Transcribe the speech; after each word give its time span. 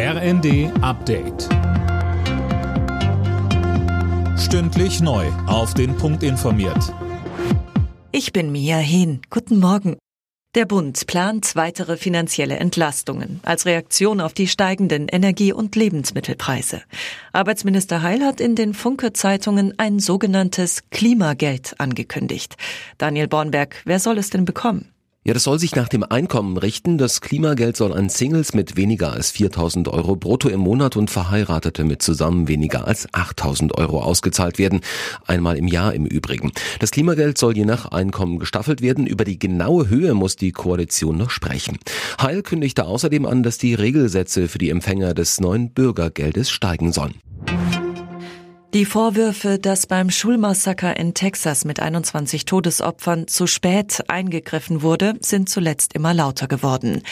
RND 0.00 0.70
Update. 0.80 1.48
Stündlich 4.38 5.00
neu. 5.00 5.26
Auf 5.48 5.74
den 5.74 5.96
Punkt 5.96 6.22
informiert. 6.22 6.94
Ich 8.12 8.32
bin 8.32 8.52
Mia 8.52 8.76
Hehn. 8.76 9.22
Guten 9.28 9.58
Morgen. 9.58 9.96
Der 10.54 10.66
Bund 10.66 11.04
plant 11.08 11.56
weitere 11.56 11.96
finanzielle 11.96 12.58
Entlastungen 12.58 13.40
als 13.42 13.66
Reaktion 13.66 14.20
auf 14.20 14.34
die 14.34 14.46
steigenden 14.46 15.08
Energie- 15.08 15.52
und 15.52 15.74
Lebensmittelpreise. 15.74 16.80
Arbeitsminister 17.32 18.00
Heil 18.00 18.24
hat 18.24 18.40
in 18.40 18.54
den 18.54 18.74
Funke-Zeitungen 18.74 19.74
ein 19.78 19.98
sogenanntes 19.98 20.88
Klimageld 20.90 21.74
angekündigt. 21.80 22.54
Daniel 22.98 23.26
Bornberg, 23.26 23.82
wer 23.84 23.98
soll 23.98 24.18
es 24.18 24.30
denn 24.30 24.44
bekommen? 24.44 24.92
Ja, 25.28 25.34
das 25.34 25.44
soll 25.44 25.58
sich 25.58 25.76
nach 25.76 25.88
dem 25.88 26.02
Einkommen 26.04 26.56
richten. 26.56 26.96
Das 26.96 27.20
Klimageld 27.20 27.76
soll 27.76 27.92
an 27.92 28.08
Singles 28.08 28.54
mit 28.54 28.76
weniger 28.76 29.12
als 29.12 29.30
4000 29.30 29.88
Euro 29.88 30.16
brutto 30.16 30.48
im 30.48 30.60
Monat 30.60 30.96
und 30.96 31.10
Verheiratete 31.10 31.84
mit 31.84 32.00
zusammen 32.00 32.48
weniger 32.48 32.86
als 32.86 33.12
8000 33.12 33.76
Euro 33.76 34.00
ausgezahlt 34.00 34.58
werden. 34.58 34.80
Einmal 35.26 35.58
im 35.58 35.68
Jahr 35.68 35.92
im 35.92 36.06
Übrigen. 36.06 36.52
Das 36.80 36.92
Klimageld 36.92 37.36
soll 37.36 37.54
je 37.58 37.66
nach 37.66 37.84
Einkommen 37.92 38.38
gestaffelt 38.38 38.80
werden. 38.80 39.06
Über 39.06 39.26
die 39.26 39.38
genaue 39.38 39.90
Höhe 39.90 40.14
muss 40.14 40.36
die 40.36 40.52
Koalition 40.52 41.18
noch 41.18 41.28
sprechen. 41.28 41.76
Heil 42.18 42.42
kündigte 42.42 42.86
außerdem 42.86 43.26
an, 43.26 43.42
dass 43.42 43.58
die 43.58 43.74
Regelsätze 43.74 44.48
für 44.48 44.56
die 44.56 44.70
Empfänger 44.70 45.12
des 45.12 45.40
neuen 45.40 45.74
Bürgergeldes 45.74 46.48
steigen 46.48 46.90
sollen. 46.90 47.20
Die 48.74 48.84
Vorwürfe, 48.84 49.58
dass 49.58 49.86
beim 49.86 50.10
Schulmassaker 50.10 50.94
in 50.98 51.14
Texas 51.14 51.64
mit 51.64 51.80
21 51.80 52.44
Todesopfern 52.44 53.26
zu 53.26 53.46
spät 53.46 54.04
eingegriffen 54.08 54.82
wurde, 54.82 55.14
sind 55.20 55.48
zuletzt 55.48 55.94
immer 55.94 56.12
lauter 56.12 56.48
geworden. 56.48 57.02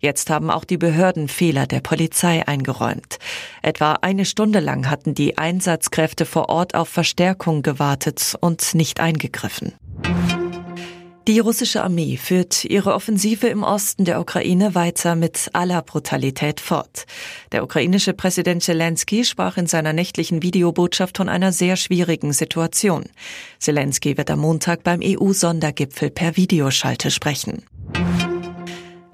Jetzt 0.00 0.28
haben 0.28 0.50
auch 0.50 0.64
die 0.64 0.76
Behörden 0.76 1.28
Fehler 1.28 1.66
der 1.66 1.80
Polizei 1.80 2.46
eingeräumt. 2.46 3.18
Etwa 3.62 3.94
eine 4.02 4.26
Stunde 4.26 4.60
lang 4.60 4.90
hatten 4.90 5.14
die 5.14 5.38
Einsatzkräfte 5.38 6.26
vor 6.26 6.50
Ort 6.50 6.74
auf 6.74 6.90
Verstärkung 6.90 7.62
gewartet 7.62 8.36
und 8.42 8.74
nicht 8.74 9.00
eingegriffen. 9.00 9.72
Die 11.28 11.40
russische 11.40 11.82
Armee 11.82 12.16
führt 12.18 12.64
ihre 12.64 12.94
Offensive 12.94 13.48
im 13.48 13.64
Osten 13.64 14.04
der 14.04 14.20
Ukraine 14.20 14.76
weiter 14.76 15.16
mit 15.16 15.50
aller 15.54 15.82
Brutalität 15.82 16.60
fort. 16.60 17.04
Der 17.50 17.64
ukrainische 17.64 18.12
Präsident 18.12 18.62
Zelensky 18.62 19.24
sprach 19.24 19.56
in 19.56 19.66
seiner 19.66 19.92
nächtlichen 19.92 20.44
Videobotschaft 20.44 21.16
von 21.16 21.28
einer 21.28 21.50
sehr 21.50 21.74
schwierigen 21.74 22.32
Situation. 22.32 23.06
Zelensky 23.58 24.16
wird 24.16 24.30
am 24.30 24.38
Montag 24.38 24.84
beim 24.84 25.00
EU-Sondergipfel 25.02 26.10
per 26.10 26.36
Videoschalte 26.36 27.10
sprechen. 27.10 27.64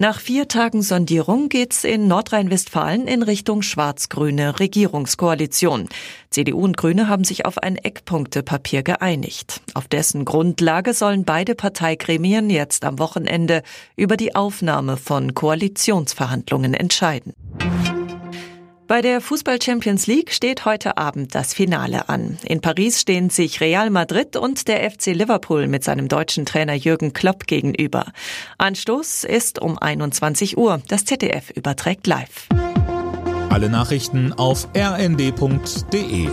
Nach 0.00 0.18
vier 0.18 0.48
Tagen 0.48 0.80
Sondierung 0.80 1.50
geht's 1.50 1.84
in 1.84 2.08
Nordrhein-Westfalen 2.08 3.06
in 3.06 3.22
Richtung 3.22 3.60
schwarz-grüne 3.60 4.58
Regierungskoalition. 4.58 5.90
CDU 6.30 6.64
und 6.64 6.78
Grüne 6.78 7.06
haben 7.06 7.24
sich 7.24 7.44
auf 7.44 7.58
ein 7.58 7.76
Eckpunktepapier 7.76 8.82
geeinigt. 8.82 9.60
Auf 9.74 9.88
dessen 9.88 10.24
Grundlage 10.24 10.94
sollen 10.94 11.26
beide 11.26 11.54
Parteigremien 11.54 12.48
jetzt 12.48 12.86
am 12.86 12.98
Wochenende 12.98 13.62
über 13.94 14.16
die 14.16 14.34
Aufnahme 14.34 14.96
von 14.96 15.34
Koalitionsverhandlungen 15.34 16.72
entscheiden. 16.72 17.34
Bei 18.90 19.02
der 19.02 19.20
Fußball 19.20 19.62
Champions 19.62 20.08
League 20.08 20.32
steht 20.32 20.64
heute 20.64 20.96
Abend 20.96 21.36
das 21.36 21.54
Finale 21.54 22.08
an. 22.08 22.38
In 22.42 22.60
Paris 22.60 23.00
stehen 23.00 23.30
sich 23.30 23.60
Real 23.60 23.88
Madrid 23.88 24.34
und 24.34 24.66
der 24.66 24.90
FC 24.90 25.14
Liverpool 25.14 25.68
mit 25.68 25.84
seinem 25.84 26.08
deutschen 26.08 26.44
Trainer 26.44 26.74
Jürgen 26.74 27.12
Klopp 27.12 27.46
gegenüber. 27.46 28.06
Anstoß 28.58 29.22
ist 29.22 29.62
um 29.62 29.78
21 29.78 30.58
Uhr. 30.58 30.82
Das 30.88 31.04
ZDF 31.04 31.50
überträgt 31.50 32.08
live. 32.08 32.48
Alle 33.48 33.70
Nachrichten 33.70 34.32
auf 34.32 34.66
rnd.de 34.76 36.28